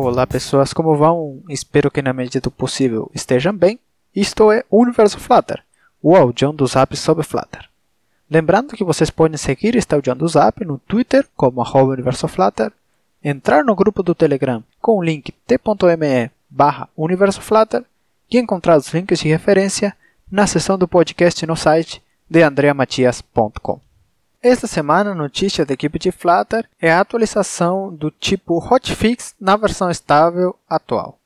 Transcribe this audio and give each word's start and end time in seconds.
Olá 0.00 0.28
pessoas, 0.28 0.72
como 0.72 0.96
vão? 0.96 1.42
Espero 1.48 1.90
que 1.90 2.00
na 2.00 2.12
medida 2.12 2.40
do 2.40 2.52
possível 2.52 3.10
estejam 3.12 3.52
bem. 3.52 3.80
Isto 4.14 4.52
é 4.52 4.64
o 4.70 4.80
Universo 4.80 5.18
Flutter, 5.18 5.60
o 6.00 6.14
audião 6.14 6.54
do 6.54 6.64
Zap 6.68 6.96
sobre 6.96 7.24
Flutter. 7.24 7.68
Lembrando 8.30 8.76
que 8.76 8.84
vocês 8.84 9.10
podem 9.10 9.36
seguir 9.36 9.74
este 9.74 9.92
audião 9.92 10.16
do 10.16 10.28
Zap 10.28 10.64
no 10.64 10.78
Twitter 10.78 11.26
como 11.36 11.60
arroba 11.60 11.94
Universo 11.94 12.28
Flutter, 12.28 12.70
entrar 13.24 13.64
no 13.64 13.74
grupo 13.74 14.00
do 14.04 14.14
Telegram 14.14 14.62
com 14.80 14.98
o 14.98 15.02
link 15.02 15.32
t.me 15.32 16.30
barra 16.48 16.88
Universo 16.96 17.40
Flutter 17.40 17.84
e 18.30 18.38
encontrar 18.38 18.78
os 18.78 18.94
links 18.94 19.18
de 19.18 19.26
referência 19.26 19.96
na 20.30 20.46
seção 20.46 20.78
do 20.78 20.86
podcast 20.86 21.44
no 21.44 21.56
site 21.56 22.00
de 22.30 22.40
andreamatias.com. 22.44 23.87
Esta 24.40 24.68
semana, 24.68 25.10
a 25.10 25.16
notícia 25.16 25.66
da 25.66 25.74
equipe 25.74 25.98
de 25.98 26.12
Flutter 26.12 26.68
é 26.80 26.92
a 26.92 27.00
atualização 27.00 27.92
do 27.92 28.08
tipo 28.08 28.58
hotfix 28.58 29.34
na 29.40 29.56
versão 29.56 29.90
estável 29.90 30.56
atual. 30.70 31.18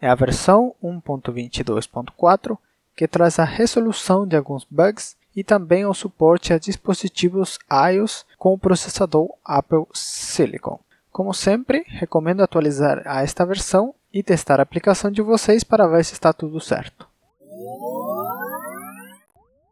É 0.00 0.08
a 0.08 0.14
versão 0.14 0.72
1.22.4 0.80 2.56
que 2.96 3.08
traz 3.08 3.40
a 3.40 3.44
resolução 3.44 4.24
de 4.24 4.36
alguns 4.36 4.64
bugs 4.70 5.16
e 5.34 5.42
também 5.42 5.84
o 5.84 5.92
suporte 5.92 6.52
a 6.52 6.58
dispositivos 6.58 7.58
iOS 7.92 8.24
com 8.38 8.54
o 8.54 8.58
processador 8.58 9.34
Apple 9.44 9.86
Silicon. 9.92 10.78
Como 11.10 11.34
sempre, 11.34 11.84
recomendo 11.88 12.40
atualizar 12.40 13.02
a 13.04 13.24
esta 13.24 13.44
versão 13.44 13.92
e 14.14 14.22
testar 14.22 14.60
a 14.60 14.62
aplicação 14.62 15.10
de 15.10 15.22
vocês 15.22 15.64
para 15.64 15.88
ver 15.88 16.04
se 16.04 16.12
está 16.12 16.32
tudo 16.32 16.60
certo. 16.60 17.08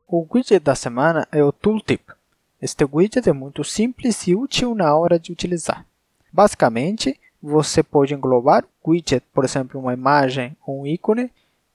O 0.08 0.26
widget 0.34 0.58
da 0.58 0.74
semana 0.74 1.28
é 1.30 1.44
o 1.44 1.52
Tooltip. 1.52 2.17
Este 2.60 2.84
widget 2.84 3.28
é 3.28 3.32
muito 3.32 3.62
simples 3.62 4.26
e 4.26 4.34
útil 4.34 4.74
na 4.74 4.94
hora 4.96 5.18
de 5.18 5.30
utilizar. 5.30 5.86
Basicamente, 6.32 7.18
você 7.40 7.82
pode 7.82 8.14
englobar 8.14 8.64
o 8.82 8.90
widget, 8.90 9.24
por 9.32 9.44
exemplo, 9.44 9.80
uma 9.80 9.94
imagem 9.94 10.56
ou 10.66 10.82
um 10.82 10.86
ícone, 10.86 11.30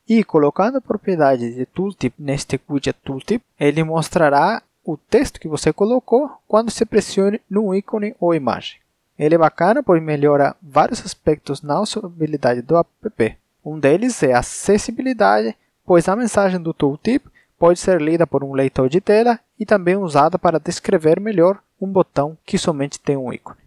e 0.08 0.22
colocando 0.24 0.78
a 0.78 0.82
propriedade 0.82 1.56
de 1.56 1.66
tooltip 1.66 2.14
neste 2.20 2.60
widget 2.70 3.00
tooltip, 3.02 3.44
ele 3.58 3.84
mostrará 3.84 4.62
o 4.84 4.98
texto 4.98 5.40
que 5.40 5.48
você 5.48 5.72
colocou 5.72 6.30
quando 6.46 6.70
se 6.70 6.86
pressione 6.86 7.40
no 7.50 7.74
ícone 7.74 8.14
ou 8.20 8.36
imagem. 8.36 8.80
Ele 9.18 9.36
é 9.36 9.38
bacana 9.38 9.82
pois 9.82 10.04
melhora 10.04 10.56
vários 10.62 11.00
aspectos 11.06 11.62
na 11.62 11.80
usabilidade 11.80 12.62
do 12.62 12.78
app. 12.78 13.38
Um 13.64 13.80
deles 13.80 14.22
é 14.22 14.34
a 14.34 14.40
acessibilidade, 14.40 15.56
pois 15.86 16.10
a 16.10 16.16
mensagem 16.16 16.60
do 16.60 16.74
tooltip 16.74 17.32
pode 17.64 17.80
ser 17.80 18.02
lida 18.02 18.28
por 18.28 18.44
um 18.44 18.52
leitor 18.52 18.90
de 18.90 19.00
tela 19.00 19.40
e 19.58 19.66
também 19.66 19.96
usada 19.96 20.38
para 20.38 20.60
descrever 20.60 21.18
melhor 21.18 21.64
um 21.80 21.88
botão 21.90 22.38
que 22.46 22.58
somente 22.58 23.00
tem 23.00 23.16
um 23.16 23.32
ícone. 23.32 23.58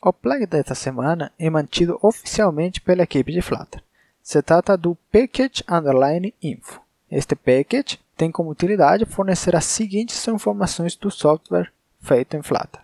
O 0.00 0.12
plugin 0.12 0.46
desta 0.46 0.74
semana 0.74 1.30
é 1.38 1.48
mantido 1.48 1.96
oficialmente 2.02 2.80
pela 2.80 3.04
equipe 3.04 3.30
de 3.30 3.40
Flutter. 3.40 3.80
Se 4.20 4.42
trata 4.42 4.76
do 4.76 4.98
Package 5.12 5.62
Underline 5.70 6.34
Info. 6.42 6.80
Este 7.08 7.36
package 7.36 8.00
tem 8.16 8.32
como 8.32 8.50
utilidade 8.50 9.04
fornecer 9.04 9.54
as 9.54 9.66
seguintes 9.66 10.26
informações 10.26 10.96
do 10.96 11.08
software 11.08 11.70
feito 12.00 12.36
em 12.36 12.42
Flutter. 12.42 12.80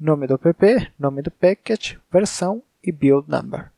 Nome 0.00 0.26
do 0.26 0.40
app, 0.42 0.90
nome 0.98 1.20
do 1.20 1.30
package, 1.30 1.98
versão 2.10 2.62
e 2.82 2.90
build 2.90 3.30
number. 3.30 3.70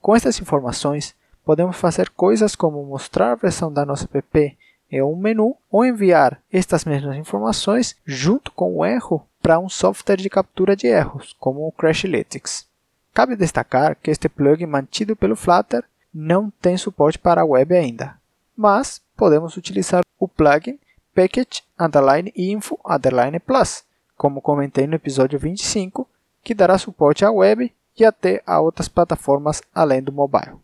Com 0.00 0.16
estas 0.16 0.40
informações, 0.40 1.14
podemos 1.44 1.76
fazer 1.76 2.10
coisas 2.10 2.54
como 2.54 2.84
mostrar 2.84 3.32
a 3.32 3.36
versão 3.36 3.72
da 3.72 3.84
nossa 3.84 4.08
app 4.12 4.56
em 4.90 5.02
um 5.02 5.16
menu 5.16 5.56
ou 5.70 5.84
enviar 5.84 6.40
estas 6.52 6.84
mesmas 6.84 7.16
informações 7.16 7.96
junto 8.04 8.52
com 8.52 8.76
o 8.76 8.84
erro 8.84 9.26
para 9.40 9.58
um 9.58 9.68
software 9.68 10.18
de 10.18 10.28
captura 10.30 10.76
de 10.76 10.86
erros, 10.86 11.34
como 11.40 11.66
o 11.66 11.72
Crashlytics. 11.72 12.66
Cabe 13.14 13.34
destacar 13.34 13.96
que 13.96 14.10
este 14.10 14.28
plugin 14.28 14.66
mantido 14.66 15.16
pelo 15.16 15.34
Flutter 15.34 15.84
não 16.12 16.50
tem 16.60 16.76
suporte 16.76 17.18
para 17.18 17.40
a 17.40 17.44
web 17.44 17.74
ainda, 17.74 18.16
mas 18.56 19.00
podemos 19.16 19.56
utilizar 19.56 20.02
o 20.18 20.28
plugin 20.28 20.78
package 21.14 21.62
underline 21.78 22.32
info 22.36 22.78
underline 22.86 23.38
plus, 23.40 23.84
como 24.16 24.40
comentei 24.40 24.86
no 24.86 24.94
episódio 24.94 25.38
25, 25.38 26.08
que 26.42 26.54
dará 26.54 26.78
suporte 26.78 27.24
à 27.24 27.30
web 27.30 27.72
e 27.98 28.04
até 28.04 28.42
a 28.46 28.60
outras 28.60 28.88
plataformas 28.88 29.62
além 29.74 30.02
do 30.02 30.12
mobile. 30.12 30.61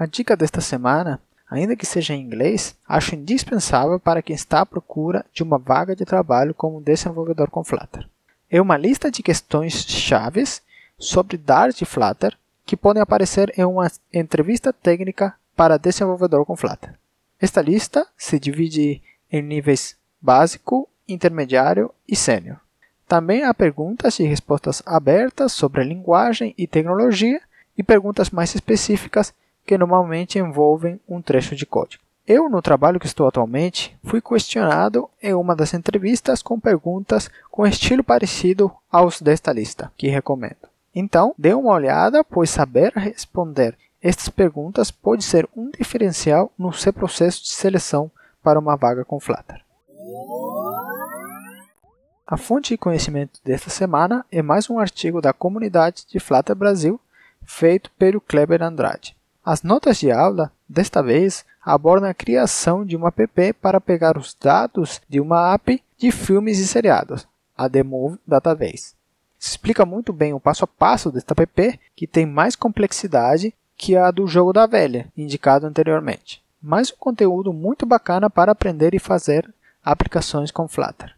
A 0.00 0.06
dica 0.06 0.34
desta 0.34 0.62
semana, 0.62 1.20
ainda 1.50 1.76
que 1.76 1.84
seja 1.84 2.14
em 2.14 2.22
inglês, 2.22 2.74
acho 2.88 3.14
indispensável 3.14 4.00
para 4.00 4.22
quem 4.22 4.34
está 4.34 4.62
à 4.62 4.64
procura 4.64 5.26
de 5.30 5.42
uma 5.42 5.58
vaga 5.58 5.94
de 5.94 6.06
trabalho 6.06 6.54
como 6.54 6.80
desenvolvedor 6.80 7.50
com 7.50 7.62
Flutter. 7.62 8.08
É 8.50 8.62
uma 8.62 8.78
lista 8.78 9.10
de 9.10 9.22
questões 9.22 9.74
chaves 9.74 10.62
sobre 10.98 11.36
Dart 11.36 11.76
de 11.76 11.84
Flutter 11.84 12.34
que 12.64 12.78
podem 12.78 13.02
aparecer 13.02 13.52
em 13.58 13.64
uma 13.66 13.92
entrevista 14.10 14.72
técnica 14.72 15.34
para 15.54 15.76
desenvolvedor 15.76 16.46
com 16.46 16.56
Flutter. 16.56 16.94
Esta 17.38 17.60
lista 17.60 18.06
se 18.16 18.40
divide 18.40 19.02
em 19.30 19.42
níveis 19.42 19.98
básico, 20.18 20.88
intermediário 21.06 21.92
e 22.08 22.16
sênior. 22.16 22.56
Também 23.06 23.44
há 23.44 23.52
perguntas 23.52 24.18
e 24.18 24.24
respostas 24.24 24.82
abertas 24.86 25.52
sobre 25.52 25.84
linguagem 25.84 26.54
e 26.56 26.66
tecnologia 26.66 27.38
e 27.76 27.82
perguntas 27.82 28.30
mais 28.30 28.54
específicas 28.54 29.34
que 29.70 29.78
normalmente 29.78 30.36
envolvem 30.36 30.98
um 31.08 31.22
trecho 31.22 31.54
de 31.54 31.64
código. 31.64 32.02
Eu, 32.26 32.50
no 32.50 32.60
trabalho 32.60 32.98
que 32.98 33.06
estou 33.06 33.28
atualmente, 33.28 33.96
fui 34.02 34.20
questionado 34.20 35.08
em 35.22 35.32
uma 35.32 35.54
das 35.54 35.72
entrevistas 35.74 36.42
com 36.42 36.58
perguntas 36.58 37.30
com 37.52 37.64
estilo 37.64 38.02
parecido 38.02 38.72
aos 38.90 39.22
desta 39.22 39.52
lista, 39.52 39.92
que 39.96 40.08
recomendo. 40.08 40.68
Então, 40.92 41.32
dê 41.38 41.54
uma 41.54 41.72
olhada, 41.72 42.24
pois 42.24 42.50
saber 42.50 42.92
responder 42.94 43.78
estas 44.02 44.28
perguntas 44.28 44.90
pode 44.90 45.22
ser 45.22 45.48
um 45.56 45.70
diferencial 45.70 46.50
no 46.58 46.72
seu 46.72 46.92
processo 46.92 47.40
de 47.44 47.50
seleção 47.50 48.10
para 48.42 48.58
uma 48.58 48.74
vaga 48.74 49.04
com 49.04 49.20
Flutter. 49.20 49.60
A 52.26 52.36
fonte 52.36 52.70
de 52.70 52.78
conhecimento 52.78 53.38
desta 53.44 53.70
semana 53.70 54.26
é 54.32 54.42
mais 54.42 54.68
um 54.68 54.80
artigo 54.80 55.20
da 55.20 55.32
comunidade 55.32 56.04
de 56.08 56.18
Flutter 56.18 56.56
Brasil, 56.56 56.98
feito 57.44 57.88
pelo 57.92 58.20
Kleber 58.20 58.64
Andrade. 58.64 59.14
As 59.44 59.62
notas 59.62 59.96
de 59.98 60.10
aula, 60.12 60.52
desta 60.68 61.02
vez, 61.02 61.46
abordam 61.64 62.10
a 62.10 62.14
criação 62.14 62.84
de 62.84 62.94
uma 62.94 63.08
app 63.08 63.52
para 63.54 63.80
pegar 63.80 64.18
os 64.18 64.36
dados 64.38 65.00
de 65.08 65.18
uma 65.18 65.54
app 65.54 65.82
de 65.96 66.12
filmes 66.12 66.58
e 66.58 66.66
seriados, 66.66 67.26
a 67.56 67.68
The 67.68 67.82
Move 67.82 68.18
Database. 68.26 68.94
Se 69.38 69.52
explica 69.52 69.86
muito 69.86 70.12
bem 70.12 70.34
o 70.34 70.40
passo 70.40 70.64
a 70.64 70.66
passo 70.66 71.10
desta 71.10 71.34
app, 71.42 71.80
que 71.96 72.06
tem 72.06 72.26
mais 72.26 72.54
complexidade 72.54 73.54
que 73.78 73.96
a 73.96 74.10
do 74.10 74.26
jogo 74.26 74.52
da 74.52 74.66
velha, 74.66 75.10
indicado 75.16 75.66
anteriormente. 75.66 76.44
Mas 76.60 76.92
um 76.92 76.96
conteúdo 76.98 77.50
muito 77.50 77.86
bacana 77.86 78.28
para 78.28 78.52
aprender 78.52 78.94
e 78.94 78.98
fazer 78.98 79.50
aplicações 79.82 80.50
com 80.50 80.68
Flutter. 80.68 81.16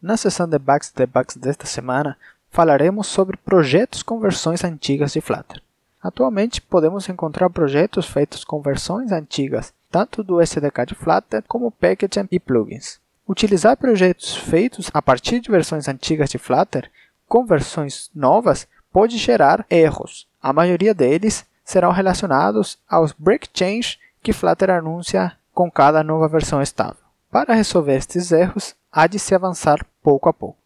Na 0.00 0.16
sessão 0.16 0.48
de 0.48 0.58
Bugs 0.58 0.90
Debugs 0.96 1.36
desta 1.36 1.66
semana, 1.66 2.16
falaremos 2.50 3.06
sobre 3.06 3.36
projetos 3.36 4.02
com 4.02 4.18
versões 4.18 4.64
antigas 4.64 5.12
de 5.12 5.20
Flutter. 5.20 5.62
Atualmente, 6.02 6.60
podemos 6.60 7.08
encontrar 7.08 7.50
projetos 7.50 8.06
feitos 8.06 8.44
com 8.44 8.60
versões 8.60 9.12
antigas, 9.12 9.72
tanto 9.90 10.22
do 10.22 10.40
SDK 10.40 10.86
de 10.86 10.94
Flutter 10.94 11.44
como 11.46 11.70
Package 11.70 12.26
e 12.30 12.40
plugins. 12.40 12.98
Utilizar 13.28 13.76
projetos 13.76 14.34
feitos 14.34 14.90
a 14.92 15.00
partir 15.00 15.40
de 15.40 15.50
versões 15.50 15.88
antigas 15.88 16.30
de 16.30 16.38
Flutter 16.38 16.90
com 17.28 17.44
versões 17.44 18.10
novas 18.14 18.66
pode 18.92 19.16
gerar 19.18 19.64
erros. 19.70 20.26
A 20.42 20.52
maioria 20.52 20.94
deles 20.94 21.44
serão 21.64 21.92
relacionados 21.92 22.78
aos 22.88 23.12
break 23.12 23.48
change 23.54 23.98
que 24.22 24.32
Flutter 24.32 24.70
anuncia 24.70 25.32
com 25.54 25.70
cada 25.70 26.02
nova 26.02 26.26
versão 26.26 26.60
estável. 26.60 26.96
Para 27.30 27.54
resolver 27.54 27.94
estes 27.94 28.32
erros, 28.32 28.74
há 28.90 29.06
de 29.06 29.18
se 29.18 29.34
avançar 29.34 29.86
pouco 30.02 30.28
a 30.28 30.32
pouco. 30.32 30.59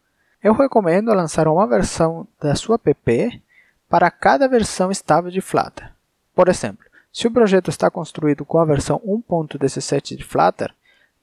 Eu 0.45 0.53
recomendo 0.53 1.15
lançar 1.15 1.49
uma 1.49 1.67
versão 1.67 2.29
da 2.39 2.55
sua 2.55 2.79
app 2.85 3.43
para 3.89 4.11
cada 4.11 4.47
versão 4.47 4.91
estável 4.91 5.31
de 5.31 5.41
Flutter. 5.41 5.91
Por 6.35 6.51
exemplo, 6.51 6.85
se 7.11 7.27
o 7.27 7.31
projeto 7.31 7.71
está 7.71 7.91
construído 7.91 8.45
com 8.45 8.59
a 8.59 8.65
versão 8.67 9.01
1.17 9.07 10.19
de 10.19 10.23
Flutter, 10.23 10.71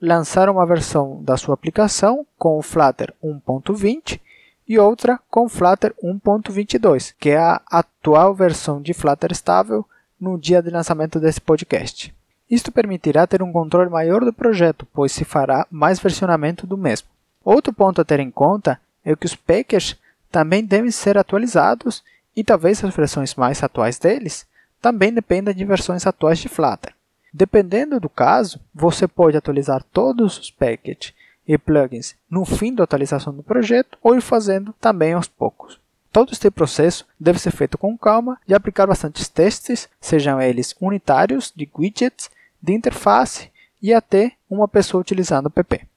lançar 0.01 0.49
uma 0.49 0.65
versão 0.65 1.21
da 1.21 1.37
sua 1.37 1.53
aplicação 1.53 2.25
com 2.35 2.57
o 2.57 2.63
Flutter 2.63 3.13
1.20 3.23 4.19
e 4.67 4.79
outra 4.79 5.19
com 5.29 5.47
Flutter 5.47 5.93
1.22, 6.03 7.13
que 7.19 7.29
é 7.29 7.37
a 7.37 7.61
atual 7.69 8.33
versão 8.33 8.81
de 8.81 8.91
Flutter 8.91 9.31
estável 9.31 9.85
no 10.19 10.35
dia 10.35 10.63
de 10.63 10.71
lançamento 10.71 11.19
desse 11.19 11.39
podcast. 11.39 12.11
Isto 12.49 12.71
permitirá 12.71 13.27
ter 13.27 13.43
um 13.43 13.51
controle 13.51 13.91
maior 13.91 14.25
do 14.25 14.33
projeto, 14.33 14.87
pois 14.91 15.11
se 15.11 15.23
fará 15.23 15.67
mais 15.69 15.99
versionamento 15.99 16.65
do 16.65 16.75
mesmo. 16.75 17.07
Outro 17.45 17.71
ponto 17.71 18.01
a 18.01 18.03
ter 18.03 18.19
em 18.19 18.31
conta 18.31 18.79
é 19.03 19.15
que 19.15 19.25
os 19.25 19.35
packages 19.35 19.97
também 20.31 20.63
devem 20.63 20.91
ser 20.91 21.17
atualizados 21.17 22.03
e 22.35 22.43
talvez 22.43 22.83
as 22.83 22.95
versões 22.95 23.35
mais 23.35 23.61
atuais 23.61 23.99
deles 23.99 24.45
também 24.81 25.13
dependam 25.13 25.53
de 25.53 25.63
versões 25.63 26.07
atuais 26.07 26.39
de 26.39 26.49
Flutter. 26.49 26.93
Dependendo 27.33 27.99
do 27.99 28.09
caso, 28.09 28.59
você 28.73 29.07
pode 29.07 29.37
atualizar 29.37 29.83
todos 29.83 30.37
os 30.37 30.51
packages 30.51 31.13
e 31.47 31.57
plugins 31.57 32.15
no 32.29 32.45
fim 32.45 32.73
da 32.73 32.83
atualização 32.83 33.33
do 33.33 33.43
projeto 33.43 33.97
ou 34.01 34.15
ir 34.15 34.21
fazendo 34.21 34.73
também 34.79 35.13
aos 35.13 35.27
poucos. 35.27 35.79
Todo 36.11 36.33
este 36.33 36.51
processo 36.51 37.05
deve 37.17 37.39
ser 37.39 37.51
feito 37.51 37.77
com 37.77 37.97
calma 37.97 38.37
e 38.45 38.53
aplicar 38.53 38.85
bastantes 38.85 39.29
testes, 39.29 39.87
sejam 39.99 40.41
eles 40.41 40.75
unitários, 40.81 41.53
de 41.55 41.69
widgets, 41.77 42.29
de 42.61 42.73
interface 42.73 43.49
e 43.81 43.93
até 43.93 44.33
uma 44.49 44.67
pessoa 44.67 44.99
utilizando 44.99 45.45
o 45.45 45.49
PP. 45.49 45.87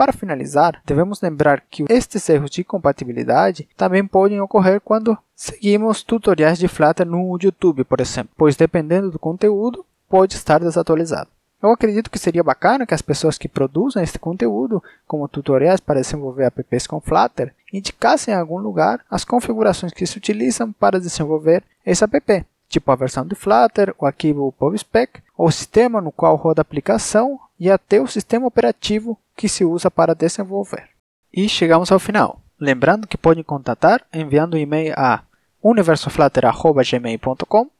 Para 0.00 0.14
finalizar, 0.14 0.80
devemos 0.86 1.20
lembrar 1.20 1.60
que 1.60 1.84
estes 1.90 2.26
erros 2.30 2.48
de 2.48 2.64
compatibilidade 2.64 3.68
também 3.76 4.06
podem 4.06 4.40
ocorrer 4.40 4.80
quando 4.80 5.14
seguimos 5.36 6.02
tutoriais 6.02 6.58
de 6.58 6.68
Flutter 6.68 7.04
no 7.04 7.36
YouTube, 7.38 7.84
por 7.84 8.00
exemplo, 8.00 8.32
pois 8.34 8.56
dependendo 8.56 9.10
do 9.10 9.18
conteúdo, 9.18 9.84
pode 10.08 10.36
estar 10.36 10.58
desatualizado. 10.58 11.28
Eu 11.62 11.70
acredito 11.70 12.10
que 12.10 12.18
seria 12.18 12.42
bacana 12.42 12.86
que 12.86 12.94
as 12.94 13.02
pessoas 13.02 13.36
que 13.36 13.46
produzem 13.46 14.02
este 14.02 14.18
conteúdo, 14.18 14.82
como 15.06 15.28
tutoriais 15.28 15.80
para 15.80 16.00
desenvolver 16.00 16.46
apps 16.46 16.86
com 16.86 16.98
Flutter, 16.98 17.54
indicassem 17.70 18.32
em 18.32 18.38
algum 18.38 18.56
lugar 18.56 19.04
as 19.10 19.22
configurações 19.22 19.92
que 19.92 20.06
se 20.06 20.16
utilizam 20.16 20.72
para 20.72 20.98
desenvolver 20.98 21.62
esse 21.84 22.02
app, 22.02 22.46
tipo 22.70 22.90
a 22.90 22.96
versão 22.96 23.26
de 23.26 23.34
Flutter, 23.34 23.94
o 23.98 24.06
arquivo 24.06 24.50
PubSpec, 24.52 25.20
o 25.36 25.50
sistema 25.50 26.00
no 26.00 26.10
qual 26.10 26.36
roda 26.36 26.62
a 26.62 26.62
aplicação 26.62 27.38
e 27.60 27.70
até 27.70 28.00
o 28.00 28.06
sistema 28.06 28.46
operativo 28.46 29.18
que 29.36 29.48
se 29.48 29.64
usa 29.64 29.90
para 29.90 30.14
desenvolver. 30.14 30.88
E 31.32 31.48
chegamos 31.48 31.92
ao 31.92 31.98
final. 31.98 32.40
Lembrando 32.58 33.06
que 33.06 33.18
podem 33.18 33.44
contatar 33.44 34.02
enviando 34.12 34.54
um 34.54 34.58
e-mail 34.58 34.94
a 34.96 35.22
universoflutter.gmail.com 35.62 37.70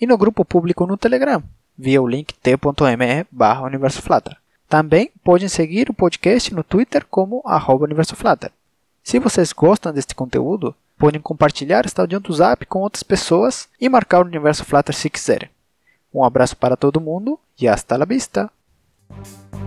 e 0.00 0.06
no 0.06 0.18
grupo 0.18 0.44
público 0.44 0.86
no 0.86 0.96
Telegram, 0.96 1.42
via 1.76 2.00
o 2.00 2.08
link 2.08 2.34
t.me. 2.34 3.26
Também 4.68 5.10
podem 5.22 5.48
seguir 5.48 5.88
o 5.90 5.94
podcast 5.94 6.52
no 6.52 6.64
Twitter 6.64 7.06
como 7.08 7.42
universoflutter. 7.80 8.50
Se 9.02 9.18
vocês 9.18 9.52
gostam 9.52 9.92
deste 9.92 10.14
conteúdo, 10.14 10.74
podem 10.98 11.20
compartilhar 11.20 11.86
este 11.86 12.00
audio 12.00 12.20
do 12.20 12.32
Zap 12.32 12.66
com 12.66 12.80
outras 12.80 13.02
pessoas 13.02 13.68
e 13.80 13.88
marcar 13.88 14.20
o 14.20 14.26
Universo 14.26 14.64
Flutter 14.64 14.94
se 14.94 15.08
quiserem. 15.08 15.48
Um 16.12 16.24
abraço 16.24 16.56
para 16.56 16.76
todo 16.76 17.00
mundo 17.00 17.38
e 17.60 17.68
hasta 17.68 17.96
la 17.96 18.04
vista! 18.04 18.50
you 19.10 19.65